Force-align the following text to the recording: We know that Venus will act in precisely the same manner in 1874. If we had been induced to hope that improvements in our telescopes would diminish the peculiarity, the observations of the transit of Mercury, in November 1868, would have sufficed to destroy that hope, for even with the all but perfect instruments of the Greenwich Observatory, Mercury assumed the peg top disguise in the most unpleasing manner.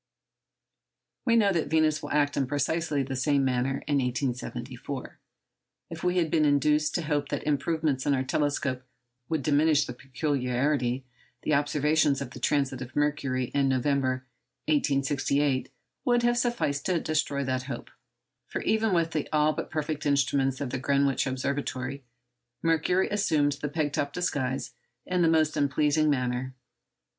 We 1.25 1.35
know 1.35 1.53
that 1.53 1.67
Venus 1.69 2.01
will 2.01 2.09
act 2.09 2.35
in 2.35 2.47
precisely 2.47 3.03
the 3.03 3.15
same 3.15 3.45
manner 3.45 3.83
in 3.85 3.99
1874. 3.99 5.19
If 5.91 6.03
we 6.03 6.17
had 6.17 6.31
been 6.31 6.43
induced 6.43 6.95
to 6.95 7.03
hope 7.03 7.29
that 7.29 7.43
improvements 7.43 8.07
in 8.07 8.15
our 8.15 8.23
telescopes 8.23 8.83
would 9.29 9.43
diminish 9.43 9.85
the 9.85 9.93
peculiarity, 9.93 11.03
the 11.43 11.53
observations 11.53 12.19
of 12.19 12.31
the 12.31 12.39
transit 12.39 12.81
of 12.81 12.95
Mercury, 12.95 13.51
in 13.53 13.69
November 13.69 14.25
1868, 14.65 15.69
would 16.03 16.23
have 16.23 16.35
sufficed 16.35 16.87
to 16.87 16.99
destroy 16.99 17.43
that 17.43 17.63
hope, 17.69 17.91
for 18.47 18.61
even 18.63 18.93
with 18.95 19.11
the 19.11 19.29
all 19.31 19.53
but 19.53 19.69
perfect 19.69 20.07
instruments 20.07 20.59
of 20.59 20.71
the 20.71 20.79
Greenwich 20.79 21.27
Observatory, 21.27 22.01
Mercury 22.63 23.07
assumed 23.09 23.51
the 23.61 23.69
peg 23.69 23.93
top 23.93 24.13
disguise 24.13 24.73
in 25.05 25.21
the 25.21 25.27
most 25.27 25.55
unpleasing 25.55 26.09
manner. 26.09 26.55